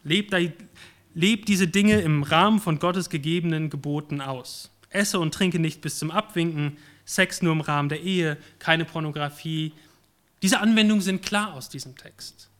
[0.02, 0.34] Lebt,
[1.14, 4.70] lebt diese Dinge im Rahmen von Gottes gegebenen Geboten aus.
[4.90, 9.72] Esse und trinke nicht bis zum Abwinken, Sex nur im Rahmen der Ehe, keine Pornografie.
[10.42, 12.50] Diese Anwendungen sind klar aus diesem Text.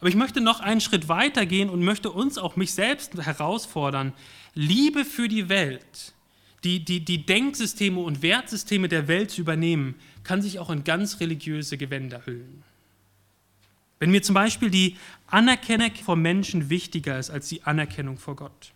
[0.00, 4.12] Aber ich möchte noch einen Schritt weiter gehen und möchte uns, auch mich selbst herausfordern,
[4.54, 6.14] Liebe für die Welt,
[6.64, 9.94] die, die, die Denksysteme und Wertsysteme der Welt zu übernehmen,
[10.28, 12.62] kann sich auch in ganz religiöse Gewänder hüllen.
[13.98, 18.74] Wenn mir zum Beispiel die Anerkennung vor Menschen wichtiger ist als die Anerkennung vor Gott,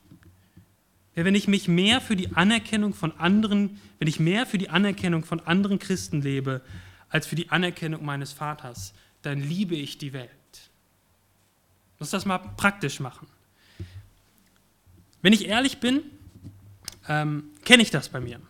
[1.15, 4.71] ja, wenn ich mich mehr für die Anerkennung von anderen, wenn ich mehr für die
[4.71, 6.63] Anerkennung von anderen Christen lebe,
[7.11, 10.31] als für die Anerkennung meines Vaters, dann liebe ich die Welt.
[11.99, 13.27] Lass das mal praktisch machen.
[15.21, 16.01] Wenn ich ehrlich bin,
[17.11, 18.41] ähm, kenne ich das bei mir.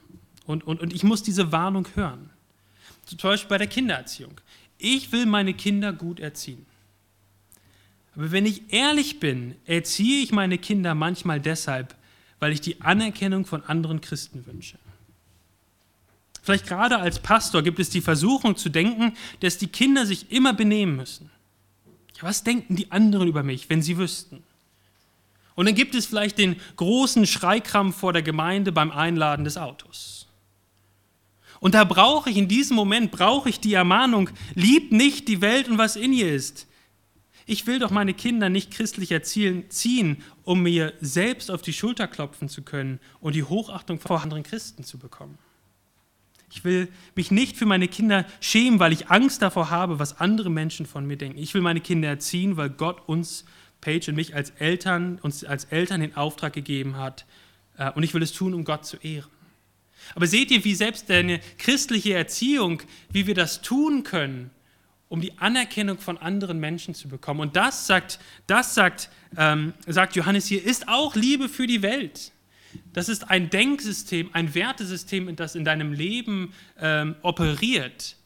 [0.46, 2.31] Und, und, und ich muss diese Warnung hören.
[3.04, 4.40] Zum Beispiel bei der Kindererziehung.
[4.78, 6.66] Ich will meine Kinder gut erziehen.
[8.14, 11.94] Aber wenn ich ehrlich bin, erziehe ich meine Kinder manchmal deshalb,
[12.40, 14.78] weil ich die Anerkennung von anderen Christen wünsche.
[16.42, 20.52] Vielleicht gerade als Pastor gibt es die Versuchung zu denken, dass die Kinder sich immer
[20.52, 21.30] benehmen müssen.
[22.16, 24.42] Ja, was denken die anderen über mich, wenn sie wüssten?
[25.54, 30.21] Und dann gibt es vielleicht den großen Schreikrampf vor der Gemeinde beim Einladen des Autos.
[31.62, 35.68] Und da brauche ich, in diesem Moment brauche ich die Ermahnung, liebt nicht die Welt
[35.68, 36.66] und was in ihr ist.
[37.46, 42.48] Ich will doch meine Kinder nicht christlich erziehen, um mir selbst auf die Schulter klopfen
[42.48, 45.38] zu können und die Hochachtung vor anderen Christen zu bekommen.
[46.50, 50.50] Ich will mich nicht für meine Kinder schämen, weil ich Angst davor habe, was andere
[50.50, 51.38] Menschen von mir denken.
[51.38, 53.44] Ich will meine Kinder erziehen, weil Gott uns,
[53.80, 57.24] Paige und mich als Eltern, uns als Eltern den Auftrag gegeben hat.
[57.76, 59.30] Äh, und ich will es tun, um Gott zu ehren.
[60.14, 64.50] Aber seht ihr, wie selbst eine christliche Erziehung, wie wir das tun können,
[65.08, 67.40] um die Anerkennung von anderen Menschen zu bekommen.
[67.40, 72.32] Und das sagt, das sagt, ähm, sagt Johannes hier, ist auch Liebe für die Welt.
[72.92, 78.16] Das ist ein Denksystem, ein Wertesystem, das in deinem Leben ähm, operiert,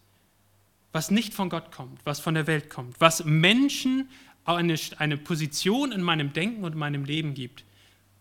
[0.92, 4.08] was nicht von Gott kommt, was von der Welt kommt, was Menschen
[4.44, 7.64] eine, eine Position in meinem Denken und in meinem Leben gibt,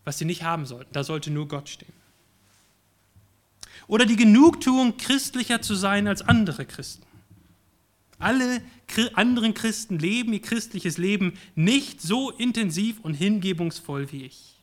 [0.04, 0.92] was sie nicht haben sollten.
[0.92, 1.92] Da sollte nur Gott stehen.
[3.88, 7.04] Oder die Genugtuung, christlicher zu sein als andere Christen.
[8.18, 8.62] Alle
[9.14, 14.54] anderen Christen leben ihr christliches Leben nicht so intensiv und hingebungsvoll wie ich.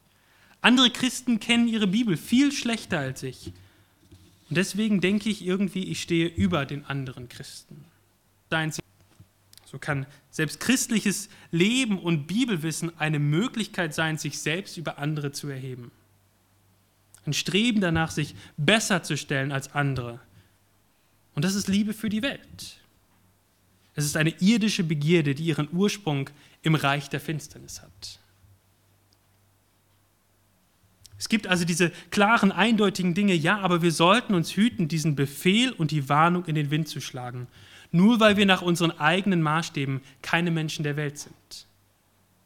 [0.62, 3.54] Andere Christen kennen ihre Bibel viel schlechter als ich.
[4.50, 7.86] Und deswegen denke ich irgendwie, ich stehe über den anderen Christen.
[9.66, 15.48] So kann selbst christliches Leben und Bibelwissen eine Möglichkeit sein, sich selbst über andere zu
[15.48, 15.92] erheben.
[17.26, 20.20] Ein Streben danach, sich besser zu stellen als andere.
[21.36, 22.80] Und das ist Liebe für die Welt.
[23.96, 26.30] Es ist eine irdische Begierde, die ihren Ursprung
[26.64, 28.20] im Reich der Finsternis hat.
[31.18, 35.72] Es gibt also diese klaren, eindeutigen Dinge, ja, aber wir sollten uns hüten, diesen Befehl
[35.72, 37.48] und die Warnung in den Wind zu schlagen,
[37.92, 41.68] nur weil wir nach unseren eigenen Maßstäben keine Menschen der Welt sind.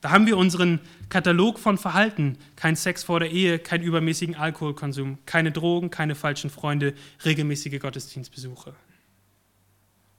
[0.01, 0.79] Da haben wir unseren
[1.09, 2.37] Katalog von Verhalten.
[2.55, 6.93] Kein Sex vor der Ehe, kein übermäßigen Alkoholkonsum, keine Drogen, keine falschen Freunde,
[7.25, 8.75] regelmäßige Gottesdienstbesuche.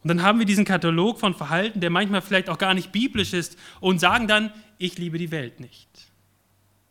[0.02, 3.32] Und dann haben wir diesen Katalog von Verhalten, der manchmal vielleicht auch gar nicht biblisch
[3.32, 5.88] ist, und sagen dann, ich liebe die Welt nicht.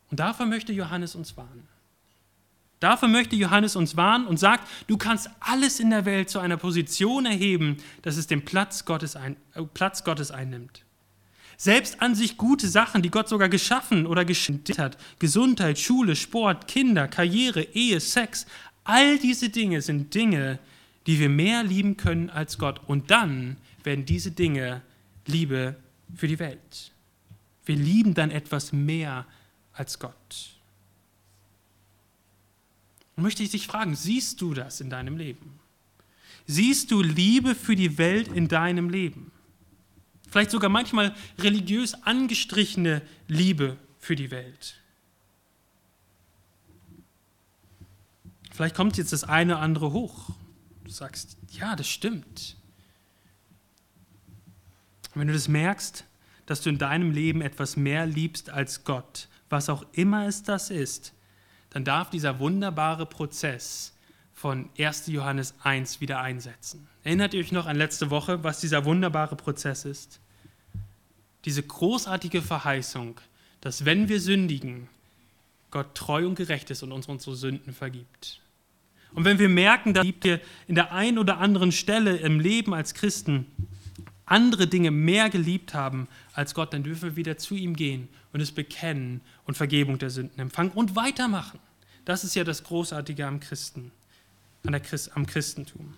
[0.10, 1.68] Und davor möchte Johannes uns warnen.
[2.80, 6.58] Dafür möchte Johannes uns warnen und sagt, du kannst alles in der Welt zu einer
[6.58, 10.86] Position erheben, dass es den Platz Gottes, ein, äh, Platz Gottes einnimmt.
[11.58, 16.68] Selbst an sich gute Sachen, die Gott sogar geschaffen oder geschenkt hat, Gesundheit, Schule, Sport,
[16.68, 18.46] Kinder, Karriere, Ehe, Sex,
[18.84, 20.60] all diese Dinge sind Dinge,
[21.08, 22.82] die wir mehr lieben können als Gott.
[22.86, 24.82] Und dann werden diese Dinge
[25.26, 25.76] Liebe
[26.16, 26.92] für die Welt.
[27.66, 29.26] Wir lieben dann etwas mehr
[29.74, 30.58] als Gott.
[33.16, 35.60] Und möchte ich dich fragen, siehst du das in deinem Leben?
[36.46, 39.32] Siehst du Liebe für die Welt in deinem Leben?
[40.28, 44.80] Vielleicht sogar manchmal religiös angestrichene Liebe für die Welt.
[48.52, 50.32] Vielleicht kommt jetzt das eine oder andere hoch.
[50.84, 52.58] Du sagst, ja, das stimmt.
[55.14, 56.06] Und wenn du das merkst,
[56.46, 60.70] dass du in deinem Leben etwas mehr liebst als Gott, was auch immer es das
[60.70, 61.14] ist,
[61.70, 63.94] dann darf dieser wunderbare Prozess
[64.38, 65.08] von 1.
[65.08, 66.88] Johannes 1 wieder einsetzen.
[67.04, 70.20] Erinnert ihr euch noch an letzte Woche, was dieser wunderbare Prozess ist?
[71.46, 73.20] Diese großartige Verheißung,
[73.62, 74.90] dass wenn wir sündigen,
[75.72, 78.40] Gott treu und gerecht ist und uns unsere Sünden vergibt.
[79.14, 82.94] Und wenn wir merken, dass wir in der einen oder anderen Stelle im Leben als
[82.94, 83.48] Christen
[84.28, 88.42] andere Dinge mehr geliebt haben als Gott, dann dürfen wir wieder zu ihm gehen und
[88.42, 91.60] es bekennen und Vergebung der Sünden empfangen und weitermachen.
[92.06, 93.92] Das ist ja das Großartige am Christen,
[94.64, 95.94] Christ, am Christentum.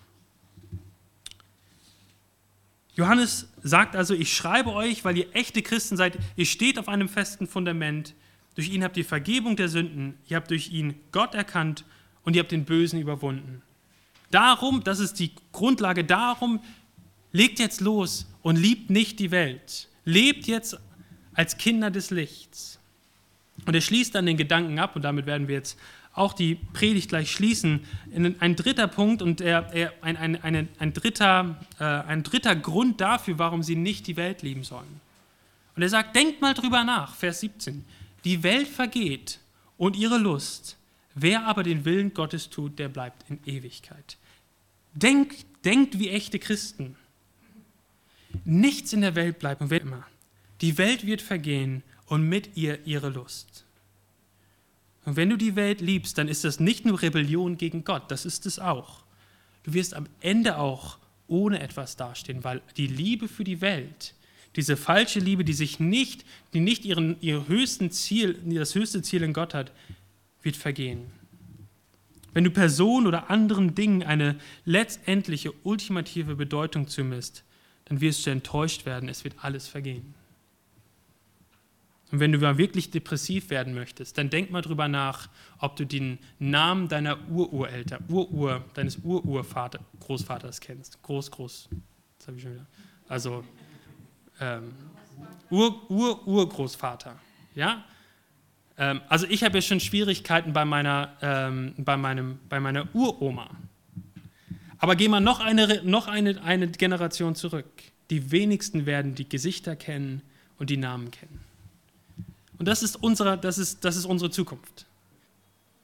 [2.96, 7.08] Johannes sagt also, ich schreibe euch, weil ihr echte Christen seid, ihr steht auf einem
[7.08, 8.14] festen Fundament,
[8.56, 11.86] durch ihn habt ihr Vergebung der Sünden, ihr habt durch ihn Gott erkannt
[12.24, 13.62] und ihr habt den Bösen überwunden.
[14.32, 16.60] Darum, das ist die Grundlage, darum
[17.32, 19.88] legt jetzt los und liebt nicht die Welt.
[20.04, 20.78] Lebt jetzt
[21.34, 22.80] als Kinder des Lichts.
[23.66, 25.78] Und er schließt dann den Gedanken ab, und damit werden wir jetzt
[26.20, 27.86] auch die Predigt gleich schließen.
[28.40, 33.40] Ein dritter Punkt und er, ein, ein, ein, ein, dritter, äh, ein dritter Grund dafür,
[33.40, 35.00] warum sie nicht die Welt lieben sollen.
[35.76, 37.86] Und er sagt, denkt mal drüber nach, Vers 17.
[38.26, 39.40] Die Welt vergeht
[39.78, 40.76] und ihre Lust.
[41.16, 44.18] Wer aber den Willen Gottes tut, der bleibt in Ewigkeit.
[44.94, 46.98] Denkt, denkt wie echte Christen.
[48.44, 50.06] Nichts in der Welt bleibt und wird immer.
[50.62, 53.64] Die Welt wird vergehen und mit ihr ihre Lust.
[55.10, 58.26] Und wenn du die Welt liebst, dann ist das nicht nur Rebellion gegen Gott, das
[58.26, 59.02] ist es auch.
[59.64, 64.14] Du wirst am Ende auch ohne etwas dastehen, weil die Liebe für die Welt,
[64.56, 69.24] diese falsche Liebe, die sich nicht, die nicht ihren, ihr höchsten Ziel, das höchste Ziel
[69.24, 69.72] in Gott hat,
[70.44, 71.08] wird vergehen.
[72.36, 77.44] Wenn du Personen oder anderen Dingen eine letztendliche, ultimative Bedeutung zumisst,
[77.86, 80.14] dann wirst du enttäuscht werden, es wird alles vergehen.
[82.12, 85.86] Und wenn du mal wirklich depressiv werden möchtest, dann denk mal drüber nach, ob du
[85.86, 91.02] den Namen deiner Urureltern, Urur, deines Ururvater, Großvaters kennst.
[91.04, 91.70] Groß, groß.
[92.18, 92.66] Das habe ich schon wieder.
[93.08, 93.44] Also
[94.40, 94.74] ähm,
[95.50, 97.16] Ur, Ur, Urgroßvater.
[97.54, 97.84] Ja?
[98.78, 103.50] Ähm, also ich habe ja schon Schwierigkeiten bei meiner, ähm, bei meinem, bei meiner Uroma.
[104.80, 107.70] Aber geh mal noch eine, noch eine, eine Generation zurück.
[108.10, 110.22] Die wenigsten werden die Gesichter kennen
[110.58, 111.49] und die Namen kennen.
[112.60, 114.86] Und das ist unsere, das ist, das ist unsere Zukunft.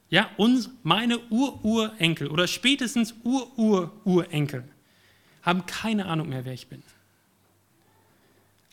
[0.08, 4.64] Ja, uns, meine Ur-Urenkel oder spätestens Ur-Ur-Urenkel
[5.42, 6.82] haben keine Ahnung mehr, wer ich bin.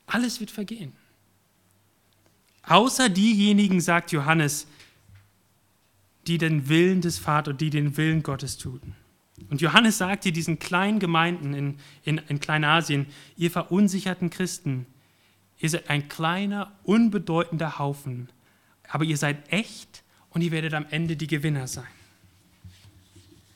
[0.05, 0.93] Alles wird vergehen.
[2.63, 4.67] Außer diejenigen, sagt Johannes,
[6.27, 8.95] die den Willen des Vaters, die den Willen Gottes tun.
[9.49, 14.85] Und Johannes sagt hier diesen kleinen Gemeinden in, in, in Kleinasien, ihr verunsicherten Christen,
[15.59, 18.29] ihr seid ein kleiner, unbedeutender Haufen,
[18.89, 21.87] aber ihr seid echt und ihr werdet am Ende die Gewinner sein.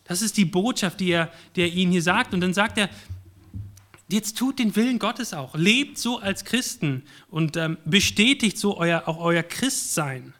[0.07, 2.33] Das ist die Botschaft, die er, die er ihnen hier sagt.
[2.33, 2.89] Und dann sagt er,
[4.07, 5.55] jetzt tut den Willen Gottes auch.
[5.55, 10.33] Lebt so als Christen und ähm, bestätigt so euer, auch euer Christsein.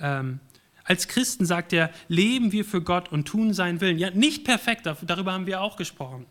[0.00, 0.40] Ähm,
[0.84, 3.98] als Christen sagt er, leben wir für Gott und tun seinen Willen.
[3.98, 6.26] Ja, nicht perfekt, darüber haben wir auch gesprochen.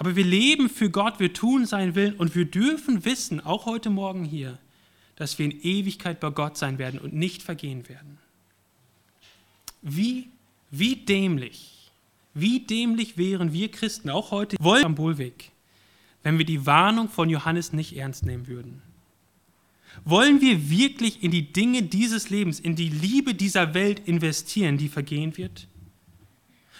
[0.00, 3.90] Aber wir leben für Gott, wir tun seinen Willen und wir dürfen wissen, auch heute
[3.90, 4.58] Morgen hier,
[5.14, 8.16] dass wir in Ewigkeit bei Gott sein werden und nicht vergehen werden.
[9.82, 10.28] Wie,
[10.70, 11.80] wie dämlich
[12.34, 15.50] wie dämlich wären wir Christen, auch heute wollen am Bullweg,
[16.22, 18.82] wenn wir die Warnung von Johannes nicht ernst nehmen würden?
[20.04, 24.88] Wollen wir wirklich in die Dinge dieses Lebens, in die Liebe dieser Welt investieren, die
[24.88, 25.66] vergehen wird?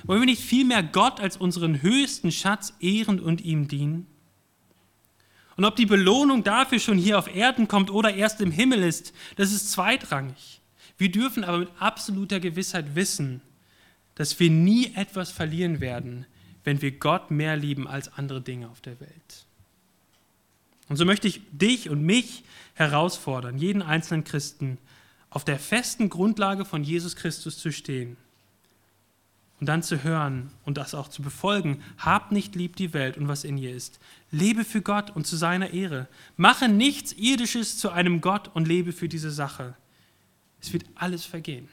[0.04, 4.06] Wollen wir nicht vielmehr Gott als unseren höchsten Schatz ehren und ihm dienen?
[5.56, 9.12] Und ob die Belohnung dafür schon hier auf Erden kommt oder erst im Himmel ist,
[9.36, 10.60] das ist zweitrangig.
[10.96, 13.42] Wir dürfen aber mit absoluter Gewissheit wissen,
[14.14, 16.26] dass wir nie etwas verlieren werden,
[16.64, 19.46] wenn wir Gott mehr lieben als andere Dinge auf der Welt.
[20.88, 22.42] Und so möchte ich dich und mich
[22.74, 24.78] herausfordern, jeden einzelnen Christen,
[25.28, 28.16] auf der festen Grundlage von Jesus Christus zu stehen
[29.60, 31.82] und dann zu hören und das auch zu befolgen.
[31.98, 34.00] Habt nicht lieb die Welt und was in ihr ist.
[34.30, 36.08] Lebe für Gott und zu seiner Ehre.
[36.36, 39.76] Mache nichts Irdisches zu einem Gott und lebe für diese Sache.
[40.60, 41.68] Es wird alles vergehen.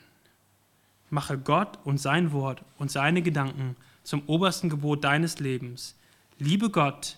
[1.10, 5.96] Mache Gott und sein Wort und seine Gedanken zum obersten Gebot deines Lebens.
[6.40, 7.18] Liebe Gott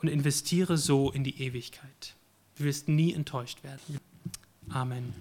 [0.00, 2.14] und investiere so in die Ewigkeit.
[2.56, 3.98] Du wirst nie enttäuscht werden.
[4.70, 5.14] Amen.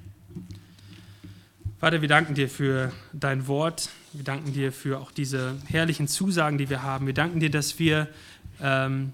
[1.80, 3.90] Vater, wir danken dir für dein Wort.
[4.18, 7.06] Wir danken dir für auch diese herrlichen Zusagen, die wir haben.
[7.06, 8.08] Wir danken dir, dass wir,
[8.60, 9.14] ähm,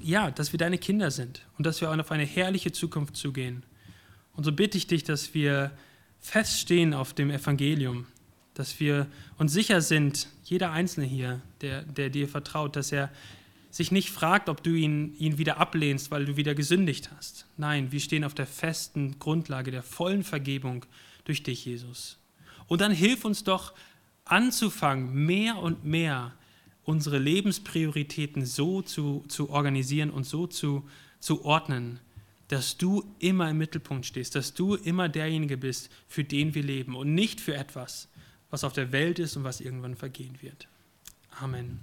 [0.00, 3.64] ja, dass wir deine Kinder sind und dass wir auch auf eine herrliche Zukunft zugehen.
[4.36, 5.72] Und so bitte ich dich, dass wir
[6.20, 8.06] feststehen auf dem Evangelium,
[8.54, 9.08] dass wir
[9.38, 13.10] uns sicher sind, jeder Einzelne hier, der, der dir vertraut, dass er
[13.70, 17.46] sich nicht fragt, ob du ihn, ihn wieder ablehnst, weil du wieder gesündigt hast.
[17.56, 20.86] Nein, wir stehen auf der festen Grundlage der vollen Vergebung
[21.24, 22.18] durch dich, Jesus.
[22.68, 23.72] Und dann hilf uns doch
[24.24, 26.32] anzufangen, mehr und mehr
[26.84, 30.88] unsere Lebensprioritäten so zu, zu organisieren und so zu,
[31.20, 32.00] zu ordnen,
[32.48, 36.96] dass du immer im Mittelpunkt stehst, dass du immer derjenige bist, für den wir leben
[36.96, 38.08] und nicht für etwas,
[38.50, 40.68] was auf der Welt ist und was irgendwann vergehen wird.
[41.40, 41.80] Amen.